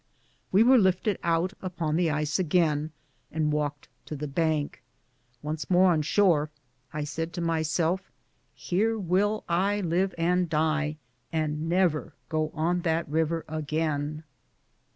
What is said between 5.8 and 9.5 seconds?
on shore, I said to myself, here will